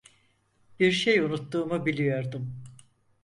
Bir 0.79 0.91
şey 0.91 1.19
unuttuğumu 1.19 1.85
biliyordum. 1.85 2.63